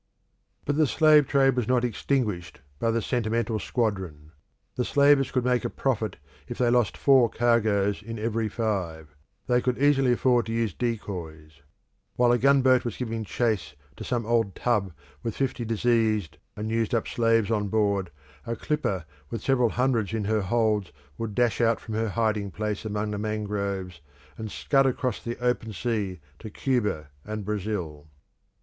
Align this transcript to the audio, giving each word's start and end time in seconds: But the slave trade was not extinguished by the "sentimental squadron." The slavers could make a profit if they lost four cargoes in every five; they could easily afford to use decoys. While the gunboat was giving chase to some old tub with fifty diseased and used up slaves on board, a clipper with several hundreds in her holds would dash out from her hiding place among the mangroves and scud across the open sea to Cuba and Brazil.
But 0.65 0.77
the 0.77 0.87
slave 0.87 1.27
trade 1.27 1.55
was 1.55 1.67
not 1.67 1.83
extinguished 1.85 2.61
by 2.79 2.89
the 2.89 3.03
"sentimental 3.03 3.59
squadron." 3.59 4.31
The 4.75 4.83
slavers 4.83 5.29
could 5.31 5.45
make 5.45 5.63
a 5.63 5.69
profit 5.69 6.17
if 6.47 6.57
they 6.57 6.71
lost 6.71 6.97
four 6.97 7.29
cargoes 7.29 8.01
in 8.01 8.17
every 8.17 8.49
five; 8.49 9.15
they 9.45 9.61
could 9.61 9.77
easily 9.77 10.13
afford 10.13 10.47
to 10.47 10.53
use 10.53 10.73
decoys. 10.73 11.61
While 12.15 12.31
the 12.31 12.39
gunboat 12.39 12.83
was 12.83 12.97
giving 12.97 13.23
chase 13.23 13.75
to 13.95 14.03
some 14.03 14.25
old 14.25 14.55
tub 14.55 14.91
with 15.21 15.37
fifty 15.37 15.65
diseased 15.65 16.39
and 16.55 16.71
used 16.71 16.95
up 16.95 17.07
slaves 17.07 17.51
on 17.51 17.67
board, 17.67 18.09
a 18.47 18.55
clipper 18.55 19.05
with 19.29 19.43
several 19.43 19.69
hundreds 19.69 20.13
in 20.15 20.23
her 20.23 20.41
holds 20.41 20.91
would 21.19 21.35
dash 21.35 21.61
out 21.61 21.79
from 21.79 21.93
her 21.93 22.09
hiding 22.09 22.49
place 22.49 22.85
among 22.85 23.11
the 23.11 23.19
mangroves 23.19 24.01
and 24.35 24.51
scud 24.51 24.87
across 24.87 25.21
the 25.23 25.37
open 25.37 25.73
sea 25.73 26.19
to 26.39 26.49
Cuba 26.49 27.11
and 27.23 27.45
Brazil. 27.45 28.07